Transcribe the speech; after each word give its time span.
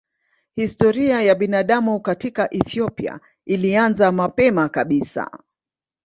Historia 0.55 1.21
ya 1.21 1.35
binadamu 1.35 1.99
katika 2.01 2.53
Ethiopia 2.53 3.19
ilianza 3.45 4.11
mapema 4.11 4.69
kabisa. 4.69 5.39